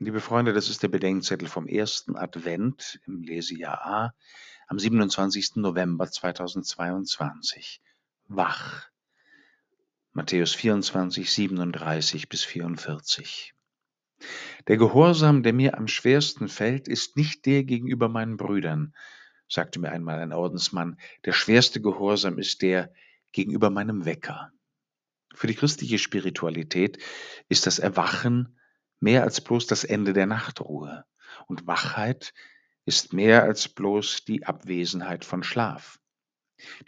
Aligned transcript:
Liebe 0.00 0.20
Freunde, 0.20 0.52
das 0.52 0.68
ist 0.70 0.82
der 0.82 0.88
Bedenkzettel 0.88 1.46
vom 1.46 1.68
ersten 1.68 2.16
Advent 2.16 3.00
im 3.06 3.22
Lesejahr 3.22 3.86
A 3.86 4.14
am 4.66 4.76
27. 4.76 5.56
November 5.56 6.10
2022. 6.10 7.80
Wach. 8.26 8.88
Matthäus 10.12 10.52
24, 10.52 11.32
37 11.32 12.28
bis 12.28 12.42
44. 12.42 13.54
Der 14.66 14.78
Gehorsam, 14.78 15.44
der 15.44 15.52
mir 15.52 15.78
am 15.78 15.86
schwersten 15.86 16.48
fällt, 16.48 16.88
ist 16.88 17.16
nicht 17.16 17.46
der 17.46 17.62
gegenüber 17.62 18.08
meinen 18.08 18.36
Brüdern, 18.36 18.96
sagte 19.48 19.78
mir 19.78 19.92
einmal 19.92 20.18
ein 20.18 20.32
Ordensmann. 20.32 20.98
Der 21.24 21.32
schwerste 21.32 21.80
Gehorsam 21.80 22.38
ist 22.38 22.62
der 22.62 22.92
gegenüber 23.30 23.70
meinem 23.70 24.04
Wecker. 24.04 24.50
Für 25.32 25.46
die 25.46 25.54
christliche 25.54 26.00
Spiritualität 26.00 26.98
ist 27.48 27.66
das 27.68 27.78
Erwachen 27.78 28.58
mehr 29.04 29.22
als 29.22 29.42
bloß 29.42 29.66
das 29.66 29.84
Ende 29.84 30.14
der 30.14 30.26
Nachtruhe. 30.26 31.04
Und 31.46 31.66
Wachheit 31.66 32.32
ist 32.86 33.12
mehr 33.12 33.42
als 33.42 33.68
bloß 33.68 34.24
die 34.24 34.46
Abwesenheit 34.46 35.26
von 35.26 35.42
Schlaf. 35.42 36.00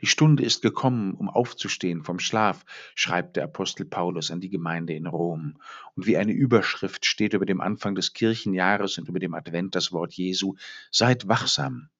Die 0.00 0.06
Stunde 0.06 0.42
ist 0.42 0.62
gekommen, 0.62 1.12
um 1.12 1.28
aufzustehen 1.28 2.02
vom 2.02 2.18
Schlaf, 2.18 2.64
schreibt 2.94 3.36
der 3.36 3.44
Apostel 3.44 3.84
Paulus 3.84 4.30
an 4.30 4.40
die 4.40 4.48
Gemeinde 4.48 4.94
in 4.94 5.06
Rom. 5.06 5.58
Und 5.94 6.06
wie 6.06 6.16
eine 6.16 6.32
Überschrift 6.32 7.04
steht 7.04 7.34
über 7.34 7.44
dem 7.44 7.60
Anfang 7.60 7.94
des 7.94 8.14
Kirchenjahres 8.14 8.96
und 8.96 9.08
über 9.10 9.18
dem 9.18 9.34
Advent 9.34 9.74
das 9.74 9.92
Wort 9.92 10.14
Jesu, 10.14 10.54
seid 10.90 11.28
wachsam. 11.28 11.90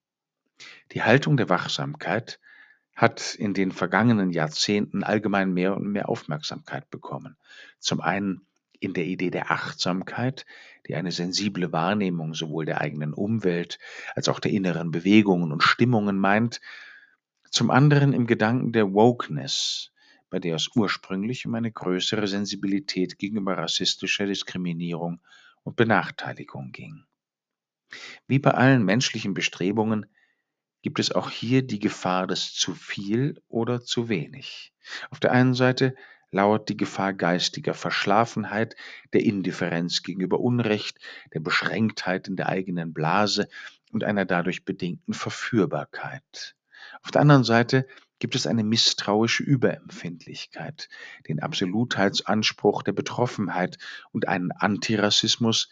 Die 0.93 1.03
Haltung 1.03 1.37
der 1.37 1.49
Wachsamkeit 1.49 2.39
hat 2.95 3.35
in 3.35 3.53
den 3.53 3.71
vergangenen 3.71 4.31
Jahrzehnten 4.31 5.03
allgemein 5.03 5.53
mehr 5.53 5.77
und 5.77 5.91
mehr 5.91 6.09
Aufmerksamkeit 6.09 6.89
bekommen. 6.89 7.37
Zum 7.79 8.01
einen 8.01 8.47
in 8.79 8.93
der 8.93 9.05
Idee 9.05 9.29
der 9.29 9.51
Achtsamkeit, 9.51 10.45
die 10.87 10.95
eine 10.95 11.11
sensible 11.11 11.71
Wahrnehmung 11.71 12.33
sowohl 12.33 12.65
der 12.65 12.81
eigenen 12.81 13.13
Umwelt 13.13 13.79
als 14.15 14.29
auch 14.29 14.39
der 14.39 14.51
inneren 14.51 14.91
Bewegungen 14.91 15.51
und 15.51 15.63
Stimmungen 15.63 16.17
meint, 16.19 16.61
zum 17.49 17.71
anderen 17.71 18.13
im 18.13 18.27
Gedanken 18.27 18.71
der 18.71 18.93
Wokeness, 18.93 19.91
bei 20.29 20.39
der 20.39 20.55
es 20.55 20.69
ursprünglich 20.75 21.45
um 21.45 21.55
eine 21.55 21.71
größere 21.71 22.27
Sensibilität 22.27 23.17
gegenüber 23.17 23.57
rassistischer 23.57 24.25
Diskriminierung 24.25 25.21
und 25.63 25.75
Benachteiligung 25.75 26.71
ging. 26.71 27.05
Wie 28.27 28.39
bei 28.39 28.51
allen 28.51 28.83
menschlichen 28.83 29.33
Bestrebungen 29.33 30.05
gibt 30.81 30.99
es 30.99 31.11
auch 31.11 31.29
hier 31.29 31.63
die 31.63 31.79
Gefahr 31.79 32.27
des 32.27 32.53
zu 32.53 32.73
viel 32.73 33.41
oder 33.47 33.81
zu 33.81 34.09
wenig. 34.09 34.73
Auf 35.09 35.19
der 35.19 35.31
einen 35.31 35.53
Seite 35.53 35.95
lauert 36.31 36.69
die 36.69 36.77
Gefahr 36.77 37.13
geistiger 37.13 37.73
Verschlafenheit, 37.73 38.75
der 39.13 39.23
Indifferenz 39.23 40.03
gegenüber 40.03 40.39
Unrecht, 40.39 40.99
der 41.33 41.39
Beschränktheit 41.39 42.27
in 42.27 42.35
der 42.35 42.49
eigenen 42.49 42.93
Blase 42.93 43.47
und 43.91 44.03
einer 44.03 44.25
dadurch 44.25 44.65
bedingten 44.65 45.13
Verführbarkeit. 45.13 46.55
Auf 47.03 47.11
der 47.11 47.21
anderen 47.21 47.43
Seite 47.43 47.87
gibt 48.19 48.35
es 48.35 48.47
eine 48.47 48.63
misstrauische 48.63 49.43
Überempfindlichkeit, 49.43 50.89
den 51.27 51.41
Absolutheitsanspruch 51.41 52.83
der 52.83 52.93
Betroffenheit 52.93 53.77
und 54.11 54.27
einen 54.27 54.51
Antirassismus, 54.51 55.69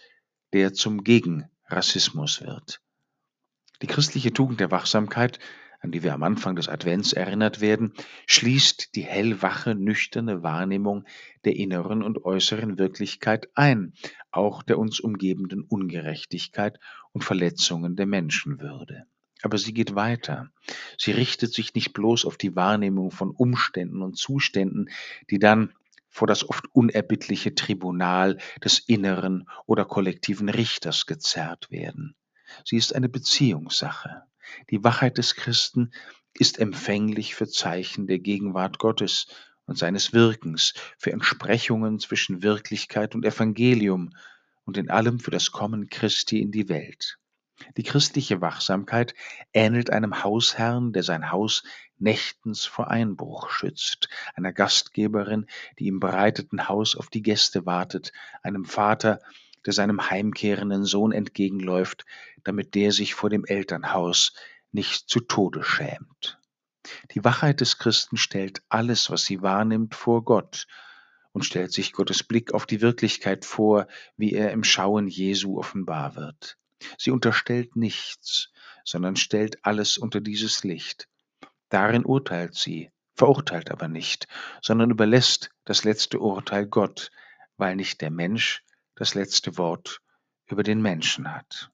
der 0.54 0.74
zum 0.74 1.04
Gegenrassismus 1.04 2.42
wird. 2.42 2.82
Die 3.82 3.88
christliche 3.88 4.32
Tugend 4.32 4.60
der 4.60 4.72
Wachsamkeit 4.72 5.40
an 5.80 5.92
die 5.92 6.04
wir 6.04 6.14
am 6.14 6.24
Anfang 6.24 6.56
des 6.56 6.70
Advents 6.70 7.14
erinnert 7.14 7.62
werden, 7.62 7.94
schließt 8.28 8.96
die 8.96 9.04
hellwache, 9.04 9.76
nüchterne 9.76 10.44
Wahrnehmung 10.44 11.06
der 11.44 11.56
inneren 11.56 12.04
und 12.04 12.26
äußeren 12.26 12.78
Wirklichkeit 12.78 13.50
ein, 13.56 13.94
auch 14.32 14.64
der 14.64 14.80
uns 14.80 15.00
umgebenden 15.00 15.62
Ungerechtigkeit 15.62 16.80
und 17.12 17.24
Verletzungen 17.24 17.96
der 17.96 18.06
Menschenwürde. 18.06 19.06
Aber 19.42 19.58
sie 19.58 19.74
geht 19.74 19.96
weiter. 19.96 20.50
Sie 20.98 21.12
richtet 21.12 21.54
sich 21.54 21.74
nicht 21.76 21.94
bloß 21.94 22.26
auf 22.26 22.38
die 22.38 22.56
Wahrnehmung 22.56 23.12
von 23.12 23.32
Umständen 23.32 24.02
und 24.02 24.18
Zuständen, 24.18 24.90
die 25.30 25.40
dann 25.40 25.74
vor 26.10 26.28
das 26.28 26.48
oft 26.48 26.66
unerbittliche 26.74 27.56
Tribunal 27.56 28.38
des 28.64 28.80
inneren 28.80 29.50
oder 29.66 29.84
kollektiven 29.84 30.48
Richters 30.48 31.06
gezerrt 31.06 31.70
werden. 31.70 32.16
Sie 32.64 32.78
ist 32.78 32.96
eine 32.96 33.10
Beziehungssache. 33.10 34.24
Die 34.70 34.84
Wachheit 34.84 35.18
des 35.18 35.36
Christen 35.36 35.92
ist 36.34 36.60
empfänglich 36.60 37.36
für 37.36 37.48
Zeichen 37.48 38.08
der 38.08 38.20
Gegenwart 38.20 38.80
Gottes 38.80 39.28
und 39.66 39.78
seines 39.78 40.14
Wirkens, 40.14 40.74
für 40.98 41.12
Entsprechungen 41.12 42.00
zwischen 42.00 42.44
Wirklichkeit 42.44 43.16
und 43.16 43.26
Evangelium 43.26 44.12
und 44.64 44.78
in 44.78 44.90
allem 44.90 45.20
für 45.20 45.32
das 45.32 45.52
Kommen 45.52 45.90
Christi 45.90 46.42
in 46.42 46.52
die 46.52 46.70
Welt. 46.70 47.18
Die 47.78 47.84
christliche 47.84 48.42
Wachsamkeit 48.42 49.16
ähnelt 49.54 49.90
einem 49.90 50.24
Hausherrn, 50.24 50.92
der 50.92 51.04
sein 51.04 51.32
Haus 51.32 51.64
nächtens 51.98 52.66
vor 52.66 52.90
Einbruch 52.90 53.50
schützt, 53.50 54.10
einer 54.36 54.52
Gastgeberin, 54.52 55.48
die 55.80 55.88
im 55.88 56.02
bereiteten 56.02 56.68
Haus 56.68 56.98
auf 56.98 57.10
die 57.10 57.22
Gäste 57.22 57.66
wartet, 57.66 58.12
einem 58.44 58.66
Vater, 58.66 59.22
der 59.66 59.74
seinem 59.74 60.10
heimkehrenden 60.10 60.86
Sohn 60.86 61.12
entgegenläuft, 61.12 62.06
damit 62.44 62.76
der 62.76 62.92
sich 62.92 63.14
vor 63.14 63.30
dem 63.30 63.46
Elternhaus 63.46 64.34
nicht 64.72 65.10
zu 65.10 65.20
Tode 65.20 65.64
schämt. 65.64 66.40
Die 67.12 67.24
Wachheit 67.24 67.62
des 67.62 67.78
Christen 67.78 68.18
stellt 68.18 68.62
alles, 68.70 69.10
was 69.10 69.26
sie 69.26 69.42
wahrnimmt, 69.42 69.96
vor 69.96 70.24
Gott 70.24 70.68
und 71.32 71.44
stellt 71.44 71.74
sich 71.74 71.92
Gottes 71.92 72.24
Blick 72.24 72.54
auf 72.54 72.66
die 72.66 72.82
Wirklichkeit 72.82 73.44
vor, 73.44 73.88
wie 74.16 74.34
er 74.34 74.52
im 74.52 74.64
Schauen 74.64 75.08
Jesu 75.08 75.58
offenbar 75.58 76.16
wird. 76.16 76.58
Sie 76.98 77.12
unterstellt 77.12 77.76
nichts, 77.76 78.52
sondern 78.84 79.16
stellt 79.16 79.66
alles 79.66 79.98
unter 79.98 80.22
dieses 80.22 80.64
Licht. 80.64 81.10
Darin 81.70 82.06
urteilt 82.06 82.56
sie, 82.56 82.92
verurteilt 83.16 83.72
aber 83.72 83.88
nicht, 83.88 84.28
sondern 84.62 84.92
überlässt 84.92 85.50
das 85.66 85.84
letzte 85.84 86.20
Urteil 86.20 86.68
Gott, 86.68 87.12
weil 87.58 87.76
nicht 87.76 88.02
der 88.02 88.12
Mensch 88.12 88.64
das 88.96 89.14
letzte 89.14 89.58
Wort 89.58 90.02
über 90.48 90.64
den 90.64 90.82
Menschen 90.82 91.34
hat. 91.34 91.72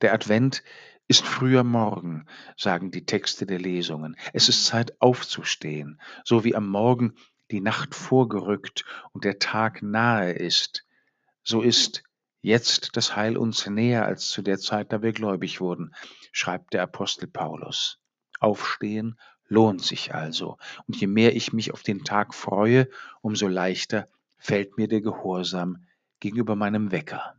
Der 0.00 0.12
Advent 0.14 0.62
ist 1.06 1.24
früher 1.24 1.64
Morgen, 1.64 2.26
sagen 2.56 2.90
die 2.90 3.04
Texte 3.04 3.46
der 3.46 3.58
Lesungen. 3.58 4.16
Es 4.32 4.48
ist 4.48 4.64
Zeit 4.64 5.00
aufzustehen, 5.00 6.00
so 6.24 6.44
wie 6.44 6.54
am 6.54 6.68
Morgen 6.68 7.14
die 7.50 7.60
Nacht 7.60 7.94
vorgerückt 7.94 8.84
und 9.12 9.24
der 9.24 9.38
Tag 9.38 9.82
nahe 9.82 10.32
ist. 10.32 10.86
So 11.42 11.60
ist 11.60 12.02
jetzt 12.40 12.96
das 12.96 13.16
Heil 13.16 13.36
uns 13.36 13.66
näher 13.66 14.06
als 14.06 14.30
zu 14.30 14.40
der 14.40 14.58
Zeit, 14.58 14.92
da 14.92 15.02
wir 15.02 15.12
gläubig 15.12 15.60
wurden, 15.60 15.94
schreibt 16.32 16.72
der 16.72 16.82
Apostel 16.82 17.26
Paulus. 17.26 17.98
Aufstehen 18.40 19.18
lohnt 19.46 19.82
sich 19.82 20.14
also, 20.14 20.56
und 20.86 20.96
je 20.96 21.06
mehr 21.06 21.36
ich 21.36 21.52
mich 21.52 21.72
auf 21.72 21.82
den 21.82 22.04
Tag 22.04 22.34
freue, 22.34 22.88
umso 23.20 23.46
leichter 23.46 24.08
fällt 24.38 24.78
mir 24.78 24.88
der 24.88 25.02
Gehorsam 25.02 25.86
gegenüber 26.20 26.56
meinem 26.56 26.90
Wecker. 26.92 27.36